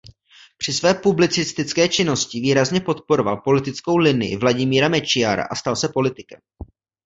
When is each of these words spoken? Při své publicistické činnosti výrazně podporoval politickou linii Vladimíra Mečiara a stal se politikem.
Při 0.57 0.73
své 0.73 0.93
publicistické 0.93 1.89
činnosti 1.89 2.39
výrazně 2.39 2.81
podporoval 2.81 3.37
politickou 3.41 3.97
linii 3.97 4.37
Vladimíra 4.37 4.87
Mečiara 4.87 5.43
a 5.51 5.55
stal 5.55 5.75
se 5.75 5.89
politikem. 5.89 6.39